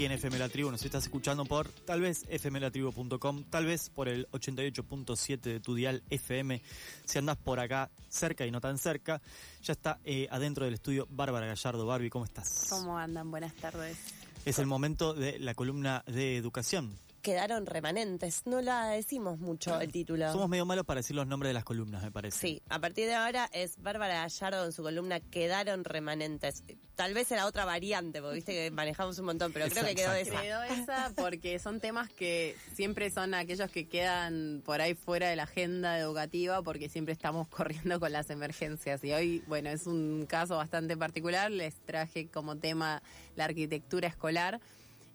[0.00, 4.08] Aquí en FM La Tribu, nos estás escuchando por tal vez fmlatribu.com, tal vez por
[4.08, 6.62] el 88.7 de tu dial FM.
[7.04, 9.20] Si andás por acá cerca y no tan cerca,
[9.62, 11.84] ya está eh, adentro del estudio Bárbara Gallardo.
[11.84, 12.68] Barbie, ¿cómo estás?
[12.70, 13.30] ¿Cómo andan?
[13.30, 13.98] Buenas tardes.
[14.46, 16.96] Es el momento de la columna de educación.
[17.22, 18.42] Quedaron remanentes.
[18.46, 20.32] No la decimos mucho el título.
[20.32, 22.38] Somos medio malos para decir los nombres de las columnas, me parece.
[22.38, 26.64] Sí, a partir de ahora es Bárbara Gallardo en su columna Quedaron remanentes.
[26.94, 30.14] Tal vez era otra variante, porque viste que manejamos un montón, pero creo que quedó
[30.14, 30.40] Exacto.
[30.40, 30.42] esa.
[30.42, 35.36] Quedó esa porque son temas que siempre son aquellos que quedan por ahí fuera de
[35.36, 39.02] la agenda educativa porque siempre estamos corriendo con las emergencias.
[39.04, 41.50] Y hoy, bueno, es un caso bastante particular.
[41.50, 43.02] Les traje como tema
[43.36, 44.60] la arquitectura escolar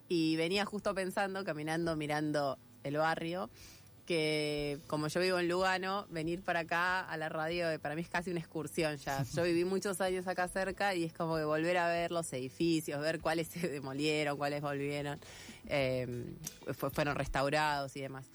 [0.07, 3.49] y venía justo pensando, caminando, mirando el barrio,
[4.05, 8.01] que como yo vivo en Lugano, venir para acá a la radio eh, para mí
[8.01, 9.23] es casi una excursión ya.
[9.35, 13.01] Yo viví muchos años acá cerca y es como que volver a ver los edificios,
[13.01, 15.19] ver cuáles se demolieron, cuáles volvieron,
[15.67, 16.25] eh,
[16.77, 18.25] fue- fueron restaurados y demás.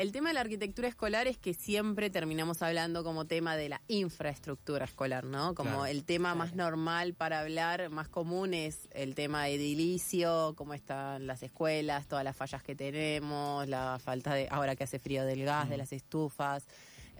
[0.00, 3.82] El tema de la arquitectura escolar es que siempre terminamos hablando como tema de la
[3.86, 5.54] infraestructura escolar, ¿no?
[5.54, 5.84] Como Claro.
[5.84, 11.42] el tema más normal para hablar, más común es el tema edilicio, cómo están las
[11.42, 15.68] escuelas, todas las fallas que tenemos, la falta de, ahora que hace frío del gas,
[15.68, 16.66] de las estufas,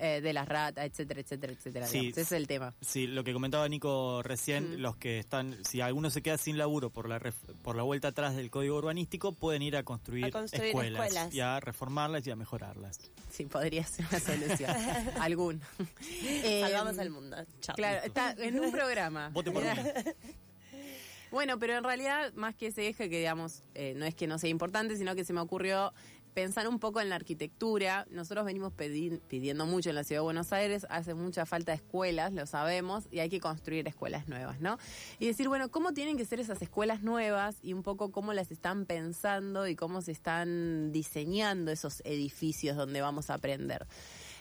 [0.00, 1.86] eh, de las ratas, etcétera, etcétera, etcétera.
[1.86, 2.08] Sí.
[2.08, 2.74] Ese es el tema.
[2.80, 4.80] Sí, lo que comentaba Nico recién, Mm.
[4.80, 8.08] los que están, si alguno se queda sin laburo por la ref- por la vuelta
[8.08, 11.34] atrás del código urbanístico, pueden ir a construir, A construir escuelas, escuelas.
[11.34, 12.98] y a reformarlas y a mejorarlas.
[13.30, 14.70] Sí, podría ser una solución.
[15.20, 15.60] Algún.
[16.24, 17.36] Eh, Salvamos al mundo.
[17.60, 17.76] Chao.
[17.76, 19.28] Claro, está en un programa.
[19.28, 19.62] Vote por.
[21.30, 24.36] Bueno, pero en realidad, más que ese eje, que digamos, eh, no es que no
[24.38, 25.92] sea importante, sino que se me ocurrió
[26.40, 28.06] pensar un poco en la arquitectura.
[28.10, 32.32] Nosotros venimos pidiendo mucho en la ciudad de Buenos Aires, hace mucha falta de escuelas,
[32.32, 34.78] lo sabemos, y hay que construir escuelas nuevas, ¿no?
[35.18, 38.50] Y decir, bueno, ¿cómo tienen que ser esas escuelas nuevas y un poco cómo las
[38.50, 43.86] están pensando y cómo se están diseñando esos edificios donde vamos a aprender?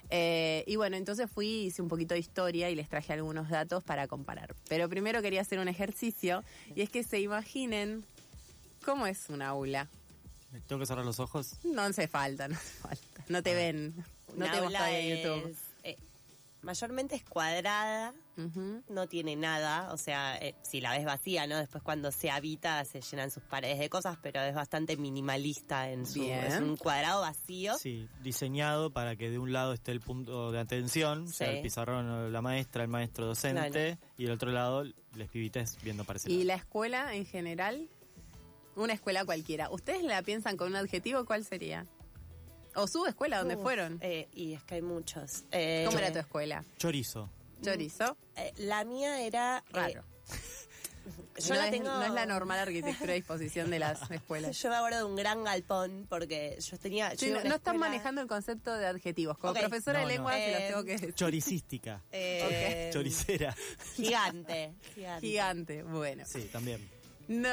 [0.10, 3.84] Eh, y bueno, entonces fui, hice un poquito de historia y les traje algunos datos
[3.84, 4.56] para comparar.
[4.70, 6.46] Pero primero quería hacer un ejercicio
[6.76, 8.06] y es que se imaginen
[8.86, 9.90] cómo es un aula.
[10.68, 11.54] ¿Tengo que cerrar los ojos?
[11.64, 13.26] No hace falta, no hace falta.
[13.28, 13.56] No te Ah.
[13.56, 14.06] ven.
[14.36, 15.50] No te gusta de YouTube.
[15.50, 15.98] es, eh,
[16.62, 18.14] mayormente es cuadrada,
[18.88, 21.58] no tiene nada, o sea, eh, si la ves vacía, ¿no?
[21.58, 26.06] Después cuando se habita se llenan sus paredes de cosas, pero es bastante minimalista en
[26.06, 26.22] su...
[26.22, 26.40] Bien.
[26.46, 27.78] Es un cuadrado vacío.
[27.78, 31.56] Sí, diseñado para que de un lado esté el punto de atención, o sea, Sí.
[31.58, 34.84] el pizarrón o la maestra, el maestro docente, y del otro lado,
[35.16, 36.48] les pibites viendo para ese Y lado.
[36.48, 37.90] la escuela en general,
[38.80, 39.70] una escuela cualquiera.
[39.70, 41.26] ¿Ustedes la piensan con un adjetivo?
[41.26, 41.86] ¿Cuál sería?
[42.76, 43.98] ¿O su escuela donde Uf, fueron?
[44.02, 45.44] eh, y es que hay muchos.
[45.52, 46.64] Eh, ¿Cómo era tu escuela?
[46.78, 47.30] Chorizo.
[47.62, 48.16] ¿Chorizo?
[48.36, 49.64] eh, la mía era...
[49.68, 50.04] eh, Raro.
[51.40, 51.90] yo no, la es, tengo...
[51.90, 54.56] no es la normal arquitectura a disposición de las escuelas.
[54.62, 57.12] Yo me acuerdo de un gran galpón porque yo tenía...
[57.18, 59.38] Sí, no, están manejando el concepto de adjetivos.
[59.40, 60.30] Como profesora No, de no.
[60.30, 61.14] lengua se los Eh, tengo que decir.
[61.16, 62.04] Choricística.
[62.12, 63.56] Eh, Choricera.
[63.96, 65.28] Gigante, gigante.
[65.28, 66.24] Gigante, bueno.
[66.28, 66.88] Sí, también.
[67.28, 67.50] No,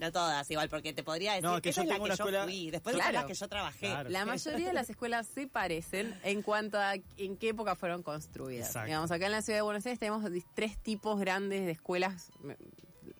[0.00, 2.08] No todas, igual, porque te podría decir No, que esa yo es la tengo que
[2.10, 2.70] una yo escuela- fui.
[2.70, 3.08] Después Claro.
[3.08, 3.86] son las que yo trabajé.
[3.88, 4.08] Claro.
[4.10, 8.68] la mayoría de las escuelas se parecen en cuanto a en qué época fueron construidas.
[8.68, 8.86] Exacto.
[8.86, 10.24] Digamos, acá en la ciudad de Buenos Aires tenemos
[10.54, 12.30] tres tipos grandes de escuelas.
[12.42, 12.56] Me-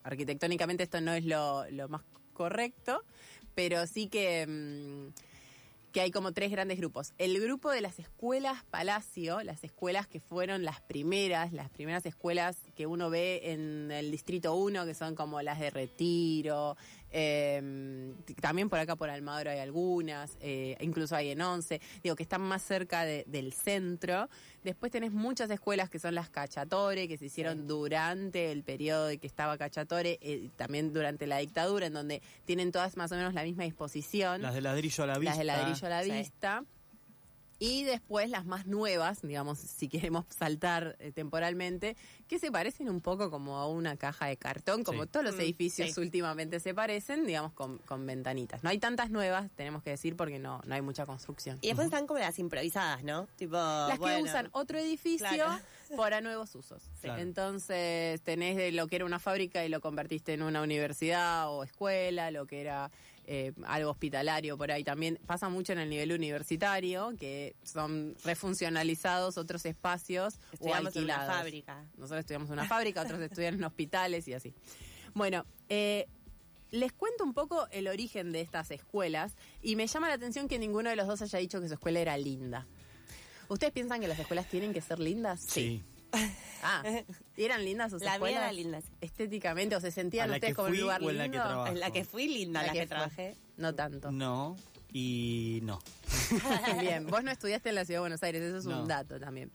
[0.02, 2.02] Arquitectónicamente esto no es lo, lo más
[2.32, 3.04] correcto,
[3.54, 5.12] pero sí que, mm,
[5.92, 7.12] que hay como tres grandes grupos.
[7.18, 12.56] El grupo de las escuelas Palacio, las escuelas que fueron las primeras, las primeras escuelas
[12.74, 16.76] que uno ve en el Distrito 1, que son como las de Retiro,
[17.12, 22.22] eh, también por acá por Almagro hay algunas, eh, incluso hay en Once, digo que
[22.22, 24.28] están más cerca de- del centro.
[24.65, 29.18] Después tenés muchas escuelas que son las Cachatore, que se hicieron durante el periodo de
[29.18, 33.33] que estaba Cachatore, eh, también durante la dictadura, en donde tienen todas más o menos
[33.34, 35.30] la misma disposición Las de ladrillo a la vista.
[35.30, 36.10] las de ladrillo a la Sí.
[36.10, 36.65] vista.
[37.62, 41.95] Y después las más nuevas, digamos, si queremos saltar eh, temporalmente,
[42.27, 45.09] que se parecen un poco como a una caja de cartón, como Sí.
[45.10, 46.01] todos los Mm, edificios sí.
[46.01, 48.65] últimamente se parecen, digamos, con, con ventanitas.
[48.65, 51.59] No hay tantas nuevas, tenemos que decir, porque no, no hay mucha construcción.
[51.60, 53.28] Y después están como las improvisadas, ¿no?
[53.36, 55.60] Tipo, Las bueno, que usan otro edificio Claro.
[55.97, 56.83] Para nuevos usos.
[57.01, 57.22] Claro.
[57.22, 61.65] Entonces tenés de lo que era una fábrica y lo convertiste en una universidad o
[61.65, 62.91] escuela, lo que era
[63.25, 64.84] eh, algo hospitalario por ahí.
[64.84, 71.04] También pasa mucho en el nivel universitario, que son refuncionalizados otros espacios o Estudiamos en
[71.04, 71.37] una alquilados.
[71.37, 71.84] fábrica.
[71.97, 74.54] Nosotros estudiamos en una fábrica, otros estudian en hospitales y así.
[75.15, 76.07] Bueno, eh,
[76.71, 80.59] les cuento un poco el origen de estas escuelas y me llama la atención que
[80.59, 82.66] ninguno de los dos haya dicho que su escuela era linda.
[83.50, 85.41] ¿Ustedes piensan que las escuelas tienen que ser lindas?
[85.47, 85.82] Sí.
[86.62, 86.82] Ah,
[87.36, 88.42] ¿y eran lindas sus La mía escuelas?
[88.42, 88.88] era linda, sí.
[89.00, 91.44] Estéticamente, o se sentían ¿A la ustedes como un lugar o en la que lindo?
[91.47, 91.66] trabajo?
[91.72, 92.97] En la que fui linda, La la, que que, fue.
[92.97, 93.36] trabajé.
[93.56, 94.10] No tanto.
[94.10, 94.56] No
[94.92, 95.80] y no.
[96.80, 98.82] Bien, vos no estudiaste en la Ciudad de Buenos Aires, eso es No.
[98.82, 99.50] un dato también.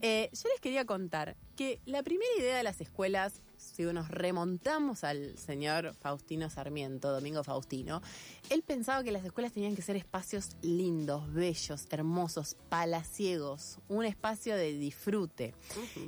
[0.00, 5.04] Eh, yo les quería contar que la primera idea de las escuelas, si nos remontamos
[5.04, 8.02] al señor Faustino Sarmiento, Domingo Faustino,
[8.50, 14.56] él pensaba que las escuelas tenían que ser espacios lindos, bellos, hermosos, palaciegos, un espacio
[14.56, 15.54] de disfrute.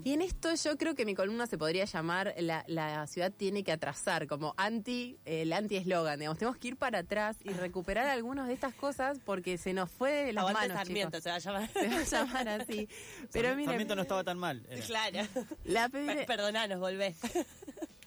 [0.05, 3.65] Y en esto yo creo que mi columna se podría llamar La, la ciudad tiene
[3.65, 8.49] que atrasar, como anti, el anti-eslogan, digamos, tenemos que ir para atrás y recuperar algunas
[8.49, 11.23] de estas cosas porque se nos fue de las Aguante manos, Sarmiento chicos.
[11.23, 11.71] se va a llamar.
[11.73, 12.89] Se va a llamar así.
[13.33, 14.67] Pero Sarmiento no estaba tan mal.
[14.69, 14.85] era.
[14.87, 15.29] claro.
[15.65, 17.15] la Perdonanos, volvé.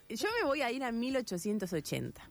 [0.09, 2.21] Yo me voy a ir a 1880.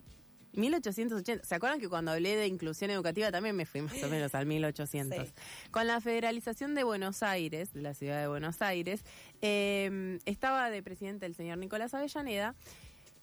[0.55, 1.45] 1880.
[1.45, 4.47] ¿Se acuerdan que cuando hablé de inclusión educativa también me fui más o menos al
[4.47, 5.29] 1800?
[5.29, 5.35] Sí.
[5.71, 9.05] Con la federalización de Buenos Aires, de la ciudad de Buenos Aires,
[9.43, 12.55] eh, estaba de presidente el señor Nicolás Avellaneda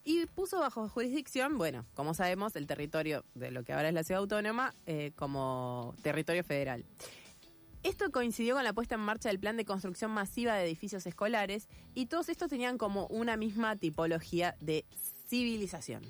[0.05, 4.03] y puso bajo jurisdicción, bueno, como sabemos, el territorio de lo que ahora es la
[4.03, 6.83] ciudad autónoma eh, como territorio federal.
[7.83, 11.67] Esto coincidió con la puesta en marcha del plan de construcción masiva de edificios escolares
[11.93, 14.85] y todos estos tenían como una misma tipología de
[15.27, 16.01] civilización.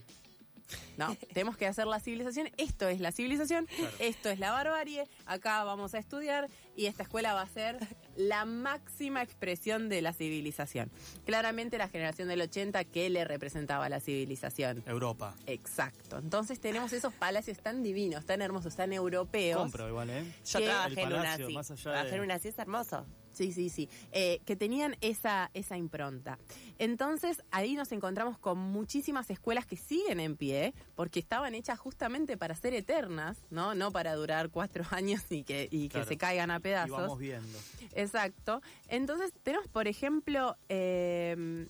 [0.98, 2.50] No, tenemos que hacer la civilización.
[2.58, 3.68] Esto es la civilización,
[4.00, 5.06] esto es la barbarie.
[5.26, 7.80] Acá vamos a estudiar y esta escuela va a ser
[8.16, 10.92] la máxima expresión de la civilización.
[11.26, 14.84] Claramente la generación del 80 que le representaba la civilización.
[14.86, 15.36] Europa.
[15.48, 16.18] Exacto.
[16.18, 19.60] Entonces tenemos esos palacios tan divinos, tan hermosos, tan europeos.
[19.62, 20.24] Compro igual, ¿eh?
[20.46, 21.54] Yo Que trabajé en una palacio, así.
[21.54, 23.06] más allá Trabajé de- en una así, es hermoso.
[23.34, 23.90] Sí, sí, sí.
[24.12, 26.38] Eh, que tenían esa, esa impronta.
[26.78, 32.38] Entonces, ahí nos encontramos con muchísimas escuelas que siguen en pie, porque estaban hechas justamente
[32.38, 33.76] para ser eternas, ¿no?
[33.76, 36.98] No para durar cuatro años y que, y que se caigan a Y pedazos.
[36.98, 37.58] vamos viendo.
[37.96, 38.62] Exacto.
[38.88, 41.68] Entonces, tenemos, por ejemplo, eh,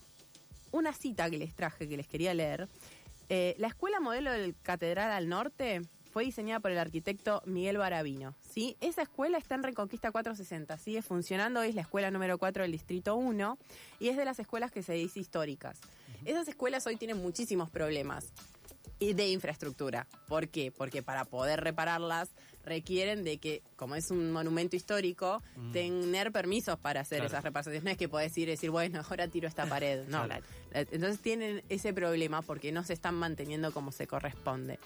[0.71, 2.68] una cita que les traje, que les quería leer.
[3.30, 5.81] Eh, la escuela modelo del Catedral al Norte
[6.13, 8.36] fue diseñada por el arquitecto Miguel Baravino.
[8.48, 8.77] ¿sí?
[8.81, 13.15] Esa escuela está en Reconquista 460, sigue funcionando, es la escuela número 4 del Distrito
[13.15, 13.57] 1
[14.00, 15.81] y es de las escuelas que se dice históricas.
[16.24, 18.31] Esas escuelas hoy tienen muchísimos problemas
[19.00, 20.07] de infraestructura.
[20.27, 20.71] ¿Por qué?
[20.71, 22.30] Porque para poder repararlas
[22.65, 25.42] requieren de que, como es un monumento histórico,
[25.74, 27.27] tener permisos para hacer Claro.
[27.27, 27.83] esas reparaciones.
[27.83, 30.07] No es que podés ir y decir, bueno, ahora tiro esta pared.
[30.07, 30.24] No.
[30.25, 30.45] Claro.
[30.74, 34.80] Eh, Entonces tienen ese problema porque no se están manteniendo como se corresponde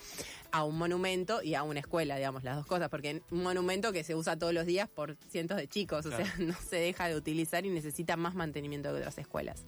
[0.51, 2.89] a un monumento y a una escuela, digamos, las dos cosas.
[2.89, 6.25] Porque un monumento que se usa todos los días por cientos de chicos, o sea,
[6.39, 9.63] no se deja de utilizar y necesita más mantenimiento que otras escuelas.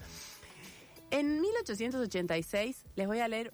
[1.11, 3.53] En 1886 les voy a leer.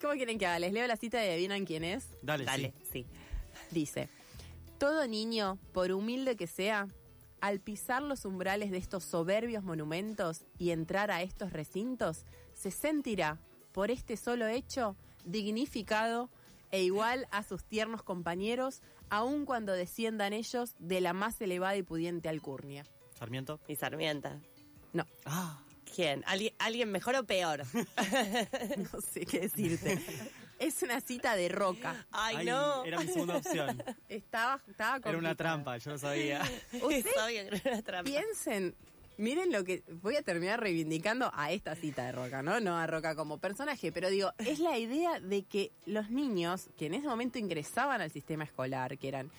[0.00, 0.58] ¿Cómo quieren que haga?
[0.58, 2.08] Les leo la cita y adivinan quién es.
[2.22, 3.04] Dale, Dale, sí.
[3.04, 3.06] sí.
[3.70, 4.08] Dice:
[4.78, 6.88] Todo niño, por humilde que sea,
[7.40, 12.24] al pisar los umbrales de estos soberbios monumentos y entrar a estos recintos,
[12.54, 13.38] se sentirá,
[13.72, 16.28] por este solo hecho, dignificado
[16.70, 21.82] e igual a sus tiernos compañeros, aun cuando desciendan ellos de la más elevada y
[21.82, 22.84] pudiente alcurnia.
[23.18, 23.60] Sarmiento.
[23.68, 24.40] Y Sarmienta.
[24.92, 25.62] No, Ah,
[25.94, 26.22] ¿Quién?
[26.26, 27.62] ¿Alguien, ¿Alguien mejor o peor?
[28.92, 29.98] no sé qué decirte.
[30.60, 32.06] Es una cita de roca.
[32.12, 32.84] Ay, ay, no.
[32.84, 33.82] Era mi segunda opción.
[34.10, 36.42] Estaba, estaba Era una trampa, yo lo sabía.
[36.74, 38.10] Ustedes Es obvio que era una trampa.
[38.10, 38.74] piensen,
[39.16, 42.60] miren lo que voy a terminar reivindicando a esta cita de Roca, ¿no?
[42.60, 46.86] No a Roca como personaje, pero digo, es la idea de que los niños que
[46.86, 49.30] en ese momento ingresaban al sistema escolar, que eran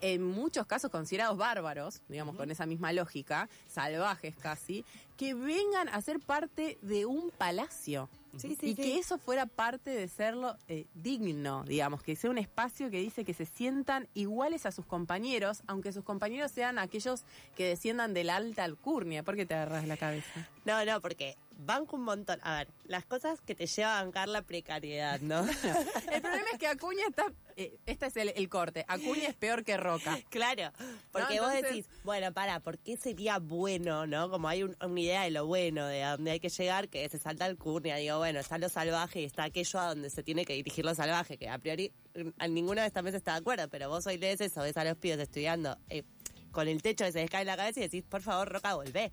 [0.00, 4.84] en muchos casos considerados bárbaros, digamos, con esa misma lógica, salvajes casi,
[5.16, 8.08] que vengan a ser parte de un palacio.
[8.36, 8.82] Sí, sí, y sí.
[8.82, 13.24] que eso fuera parte de serlo eh, digno, digamos, que sea un espacio que dice
[13.24, 17.24] que se sientan iguales a sus compañeros, aunque sus compañeros sean aquellos
[17.56, 19.22] que desciendan de la alta alcurnia.
[19.22, 20.48] ¿Por qué te agarras la cabeza?
[20.64, 22.38] No, no, porque banco un montón.
[22.42, 25.40] A ver, las cosas que te lleva a bancar la precariedad, ¿no?
[26.12, 27.26] El problema es que Acuña está...
[27.56, 28.84] eh, este es el, el corte.
[28.88, 30.18] Acuña es peor que Roca.
[30.30, 30.72] Claro,
[31.12, 34.30] porque No, vos decís, bueno, para, ¿por qué sería bueno, no?
[34.30, 37.08] Como hay un- una idea de lo bueno, de a dónde hay que llegar, que
[37.08, 37.96] se salta el curnia.
[37.96, 40.94] Digo, bueno, está lo salvaje y está aquello a donde se tiene que dirigir lo
[40.94, 44.06] salvaje, que a priori mm, a ninguna de estas mesas está de acuerdo, pero vos
[44.06, 46.04] hoy lees eso, ves a los pibes estudiando eh,
[46.52, 48.74] con el techo que se les cae en la cabeza y decís, por favor, Roca,
[48.74, 49.12] volvé.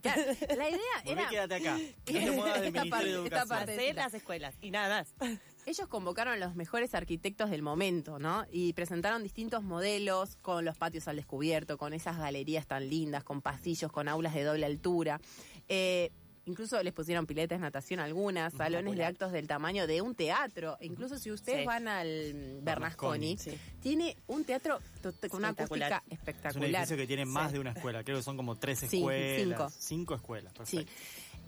[0.00, 0.22] Claro,
[0.56, 1.28] la idea era...
[1.28, 1.78] quédate acá.
[2.06, 3.48] No te muevas del Esta Ministerio parte, de Educación.
[3.48, 3.94] parte.
[3.94, 5.14] Las escuelas y nada más.
[5.66, 8.44] ellos convocaron a los mejores arquitectos del momento, ¿no?
[8.50, 13.42] Y presentaron distintos modelos con los patios al descubierto, con esas galerías tan lindas, con
[13.42, 15.20] pasillos, con aulas de doble altura.
[15.68, 16.10] Eh,
[16.46, 20.76] Incluso les pusieron piletas de natación algunas, salones de actos del tamaño de un teatro.
[20.80, 21.66] Incluso si ustedes Sí.
[21.66, 23.58] van al Bernasconi, Sí.
[23.80, 25.92] tiene un teatro con una Espectacular.
[25.92, 26.70] acústica Es un espectacular.
[26.70, 28.04] edificio que tiene más de una escuela.
[28.04, 29.74] Creo que son como tres escuelas.
[29.78, 30.14] cinco.
[30.14, 30.52] escuelas.
[30.64, 30.76] Sí.
[30.78, 30.92] Perfecto.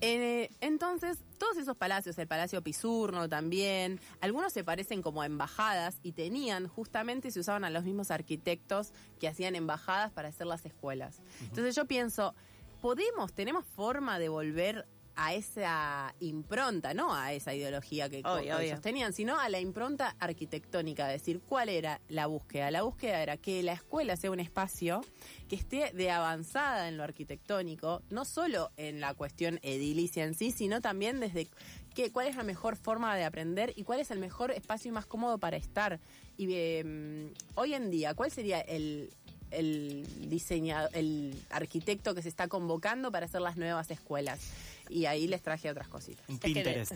[0.03, 6.01] Eh, entonces, todos esos palacios, el Palacio Pisurno también, algunos se parecen como a embajadas
[6.03, 10.67] y tenían, justamente se usaban a los mismos arquitectos que hacían embajadas para hacer las
[10.67, 11.23] escuelas.
[11.41, 12.35] Entonces yo pienso,
[12.81, 18.59] ¿podemos, tenemos forma de volver a esa impronta, no a esa ideología que Obvio, ellos
[18.59, 18.81] obvio.
[18.83, 22.71] tenían, sino a la impronta arquitectónica, es decir, ¿cuál era la búsqueda?
[22.71, 25.01] La búsqueda era que la escuela sea un espacio
[25.49, 30.51] que esté de avanzada en lo arquitectónico, no solo en la cuestión edilicia en sí,
[30.51, 31.49] sino también desde
[31.95, 34.93] qué, cuál es la mejor forma de aprender y cuál es el mejor espacio y
[34.93, 35.99] más cómodo para estar.
[36.37, 39.11] Y eh, hoy en día, ¿cuál sería el,
[39.51, 44.41] el diseñador, el arquitecto que se está convocando para hacer las nuevas escuelas?
[44.89, 46.25] Y ahí les traje otras cositas.
[46.41, 46.93] Pinterest.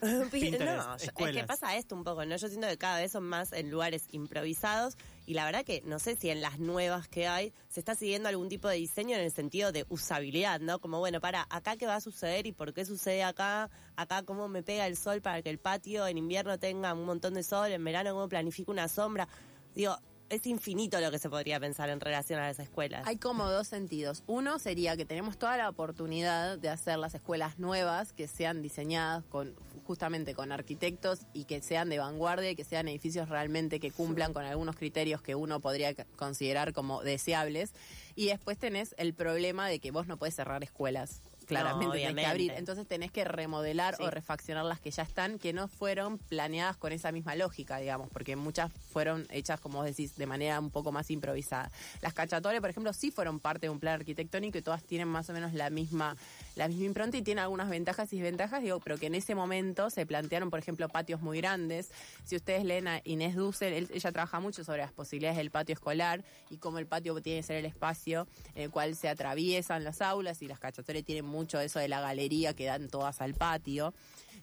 [0.30, 2.34] Pinterest, no, yo- es que pasa esto un poco, ¿no?
[2.36, 5.98] Yo siento que cada vez son más en lugares improvisados y la verdad que no
[5.98, 9.22] sé si en las nuevas que hay se está siguiendo algún tipo de diseño en
[9.22, 10.78] el sentido de usabilidad, ¿no?
[10.78, 14.48] Como, bueno, para, acá qué va a suceder y por qué sucede acá, acá cómo
[14.48, 17.70] me pega el sol para que el patio en invierno tenga un montón de sol,
[17.70, 19.28] en verano cómo planifico una sombra.
[19.74, 19.98] Digo,
[20.30, 23.06] es infinito lo que se podría pensar en relación a las escuelas.
[23.06, 24.22] Hay como dos sentidos.
[24.26, 29.24] Uno sería que tenemos toda la oportunidad de hacer las escuelas nuevas que sean diseñadas
[29.24, 33.90] con justamente con arquitectos y que sean de vanguardia y que sean edificios realmente que
[33.90, 37.72] cumplan con algunos criterios que uno podría considerar como deseables.
[38.14, 41.22] Y después tenés el problema de que vos no podés cerrar escuelas.
[41.50, 42.52] Claramente tenés que abrir.
[42.52, 44.02] Entonces tenés que remodelar Sí.
[44.02, 48.08] o refaccionar las que ya están, que no fueron planeadas con esa misma lógica, digamos,
[48.10, 51.70] porque muchas fueron hechas, como vos decís, de manera un poco más improvisada.
[52.00, 55.28] Las cachatores, por ejemplo, sí fueron parte de un plan arquitectónico y todas tienen más
[55.30, 56.16] o menos la misma,
[56.60, 59.88] la misma impronta y tienen algunas ventajas y desventajas, digo, pero que en ese momento
[59.88, 61.90] se plantearon, por ejemplo, patios muy grandes.
[62.24, 66.22] Si ustedes leen a Inés Dussel, ella trabaja mucho sobre las posibilidades del patio escolar
[66.50, 70.02] y cómo el patio tiene que ser el espacio en el cual se atraviesan las
[70.02, 73.32] aulas y las cachatores tienen mucho de eso de la galería que dan todas al
[73.32, 73.94] patio.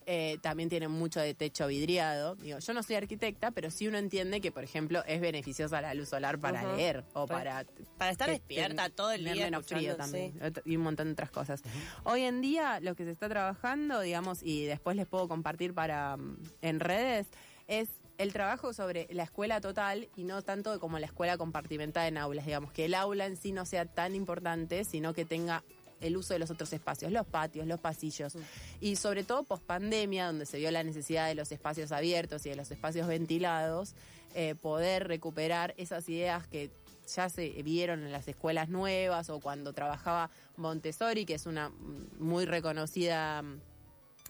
[0.10, 2.36] Eh, también tienen mucho de techo vidriado.
[2.36, 5.94] Digo, yo no soy arquitecta, pero sí uno entiende que, por ejemplo, es beneficiosa la
[5.94, 7.66] luz solar para leer o Pues, para
[7.98, 10.62] para estar despierta ten- todo el día menos frío también sí.
[10.64, 11.62] y un montón de otras cosas.
[12.06, 16.16] Hoy en día lo que se está trabajando, digamos, y después les puedo compartir para
[16.16, 17.28] mm, en redes,
[17.68, 22.18] es el trabajo sobre la escuela total y no tanto como la escuela compartimentada en
[22.18, 25.64] aulas, digamos, que el aula en sí no sea tan importante, sino que tenga
[26.02, 28.38] el uso de los otros espacios, los patios, los pasillos.
[28.80, 32.50] Y sobre todo post pandemia, donde se vio la necesidad de los espacios abiertos y
[32.50, 33.96] de los espacios ventilados,
[34.36, 36.70] eh, poder recuperar esas ideas que
[37.08, 41.72] ya se vieron en las escuelas nuevas o cuando trabajaba Montessori, que es una
[42.20, 43.62] muy reconocida mm,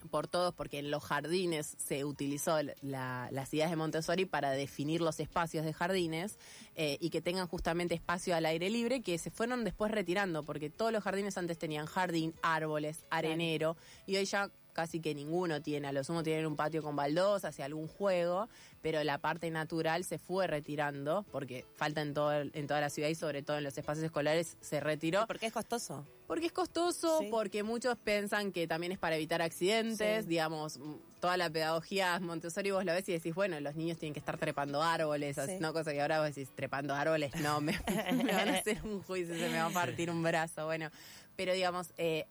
[0.08, 5.02] por todos porque en los jardines se utilizó la- las ideas de Montessori para definir
[5.02, 6.38] los espacios de jardines
[6.76, 10.70] eh, y que tengan justamente espacio al aire libre que se fueron después retirando porque
[10.70, 15.88] todos los jardines antes tenían jardín, árboles, arenero y hoy ya casi que ninguno tiene,
[15.88, 18.48] a lo sumo tienen un patio con baldosas y algún juego,
[18.84, 23.10] pero la parte natural se fue retirando porque falta en, todo, en toda la ciudad
[23.10, 25.26] y sobre todo en los espacios escolares se retiró.
[25.26, 26.06] Porque es costoso.
[26.28, 27.28] Porque es costoso, Sí.
[27.32, 30.30] porque muchos piensan que también es para evitar accidentes, Sí.
[30.30, 34.14] digamos, mm, toda la pedagogía Montessori vos lo ves y decís, bueno, los niños tienen
[34.14, 35.58] que estar trepando árboles, Sí.
[35.60, 37.72] no cosa que ahora vos decís, trepando árboles, no, me,
[38.30, 40.92] me van a hacer un juicio, se me va a partir un brazo, bueno,
[41.36, 42.28] pero digamos, eh,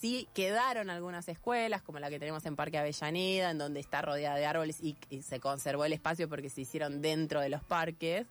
[0.00, 4.36] sí quedaron algunas escuelas, como la que tenemos en Parque Avellaneda, en donde está rodeada
[4.36, 8.26] de árboles y, se conservó el espacio porque se hicieron dentro de los parques,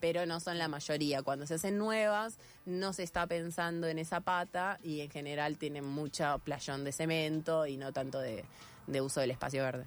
[0.00, 1.22] pero no son la mayoría.
[1.22, 5.84] Cuando se hacen nuevas, no se está pensando en esa pata y en general tienen
[5.84, 8.44] mucho playón de cemento y no tanto de,
[8.88, 9.86] de uso del espacio verde.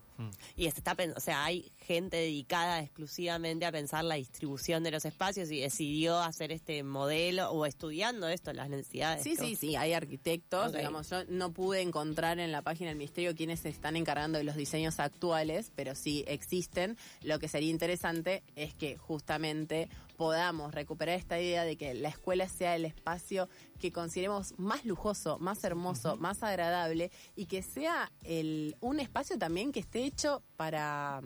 [0.55, 5.03] Y se está, o sea, hay gente dedicada exclusivamente a pensar la distribución de los
[5.05, 9.23] espacios y decidió hacer este modelo o estudiando esto, las necesidades.
[9.23, 13.35] Sí, sí, sí, hay arquitectos, digamos, yo no pude encontrar en la página del Ministerio
[13.35, 16.97] quienes se están encargando de los diseños actuales, pero sí existen.
[17.23, 19.89] Lo que sería interesante es que justamente
[20.21, 23.49] podamos recuperar esta idea de que la escuela sea el espacio
[23.79, 29.71] que consideremos más lujoso, más hermoso, más agradable y que sea el, un espacio también
[29.71, 31.23] que esté hecho para...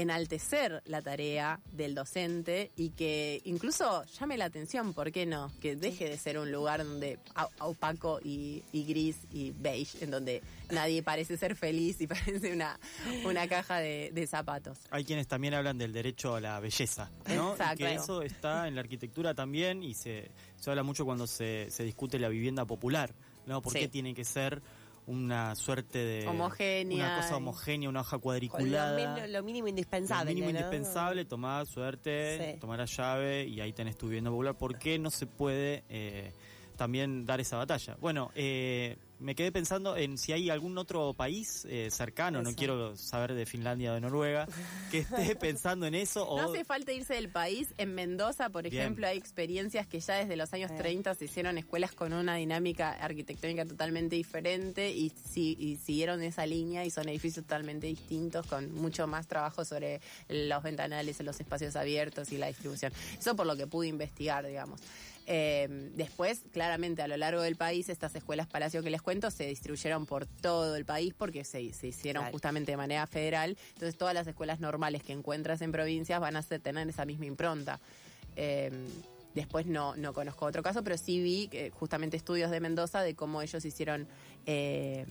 [0.00, 5.52] enaltecer la tarea del docente y que incluso llame la atención, ¿por qué no?
[5.60, 7.18] Que deje de ser un lugar donde
[7.60, 12.78] opaco y, y gris y beige, en donde nadie parece ser feliz y parece una,
[13.24, 14.78] una caja de, de zapatos.
[14.90, 17.50] Hay quienes también hablan del derecho a la belleza, ¿no?
[17.50, 17.76] Y Exacto.
[17.84, 21.84] que eso está en la arquitectura también y se, se habla mucho cuando se, se
[21.84, 23.14] discute la vivienda popular,
[23.46, 23.60] ¿no?
[23.62, 23.80] ¿Por Sí.
[23.80, 24.62] qué tiene que ser
[25.06, 26.26] una suerte de...
[26.28, 28.96] Homogénea Una cosa y- homogénea, una hoja lo, cuadriculada.
[28.96, 30.30] mínimo, lo mínimo indispensable.
[30.30, 30.58] Lo mínimo ¿no?
[30.58, 32.60] indispensable, tomar suerte, Sí.
[32.60, 34.54] tomar la llave y ahí tenés tu vivienda popular.
[34.56, 36.32] ¿Por qué no se puede eh,
[36.76, 37.96] también dar esa batalla?
[38.00, 42.96] Bueno, eh, me quedé pensando en si hay algún otro país eh, cercano, no quiero
[42.96, 44.46] saber de Finlandia o de Noruega,
[44.90, 46.26] que esté pensando en eso.
[46.28, 47.68] O, No hace falta irse del país.
[47.78, 48.74] En Mendoza, por Bien.
[48.82, 50.76] ejemplo, hay experiencias que ya desde los años Eh.
[50.78, 56.46] 30 se hicieron escuelas con una dinámica arquitectónica totalmente diferente y, si- y siguieron esa
[56.46, 61.76] línea y son edificios totalmente distintos con mucho más trabajo sobre los ventanales, los espacios
[61.76, 62.92] abiertos y la distribución.
[63.18, 64.80] Eso por lo que pude investigar, digamos.
[65.32, 69.46] Eh, después, claramente, a lo largo del país, estas escuelas Palacio que les cuento se
[69.46, 72.32] distribuyeron por todo el país porque se, se hicieron Claro.
[72.32, 73.56] justamente de manera federal.
[73.74, 77.78] Entonces, todas las escuelas normales que encuentras en provincias van a tener esa misma impronta.
[78.34, 78.72] Eh,
[79.34, 83.14] después no, no conozco otro caso, pero sí vi eh, justamente estudios de Mendoza de
[83.14, 84.08] cómo ellos hicieron
[84.46, 85.06] eh,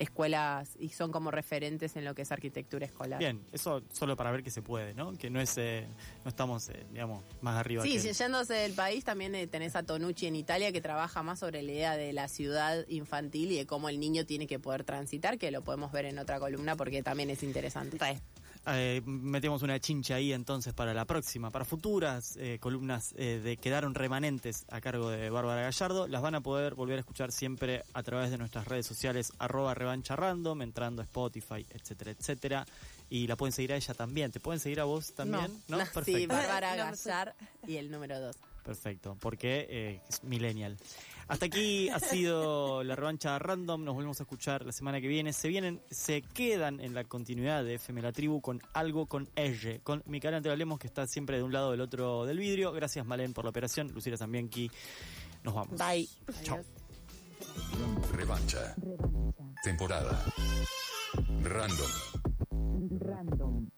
[0.00, 3.18] escuelas y son como referentes en lo que es arquitectura escolar.
[3.18, 5.16] Bien, eso solo para ver que se puede, ¿no?
[5.16, 5.86] Que no es, eh,
[6.24, 8.12] no estamos, eh, digamos, más arriba Sí, que...
[8.12, 11.70] yéndose del país también eh, tenés a Tonucci en Italia que trabaja más sobre la
[11.70, 15.50] idea de la ciudad infantil y de cómo el niño tiene que poder transitar, que
[15.50, 17.98] lo podemos ver en otra columna porque también es interesante.
[17.98, 18.20] Re.
[18.66, 23.56] Eh, metemos una chincha ahí entonces para la próxima, para futuras eh, columnas eh, de
[23.56, 27.84] quedaron remanentes a cargo de Bárbara Gallardo, las van a poder volver a escuchar siempre
[27.94, 32.66] a través de nuestras redes sociales arroba revancha random, entrando a Spotify, etcétera, etcétera.
[33.08, 34.30] Y la pueden seguir a ella también.
[34.30, 35.50] ¿Te pueden seguir a vos también?
[35.66, 36.18] No, no, Perfecto.
[36.18, 37.08] sí, Bárbara No, no sé.
[37.08, 37.34] Gallar
[37.66, 38.36] y el número dos.
[38.62, 40.76] Perfecto, porque eh, es millennial.
[41.30, 43.84] Hasta aquí ha sido la revancha random.
[43.84, 45.32] Nos volvemos a escuchar la semana que viene.
[45.32, 49.78] Se vienen, se quedan en la continuidad de FM La Tribu con algo con R.
[49.84, 52.72] Con Micaela Antevalemos, que está siempre de un lado del otro del vidrio.
[52.72, 53.92] Gracias, Malén, por la operación.
[53.92, 54.68] Lucila también aquí.
[55.44, 55.78] Nos vamos.
[55.78, 56.08] Bye.
[56.42, 56.56] Chao.
[56.56, 56.66] Adiós.
[58.12, 58.74] Revancha.
[59.62, 60.24] Temporada.
[61.44, 61.90] Random.
[62.98, 63.68] Random.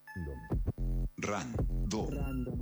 [1.19, 2.62] Random.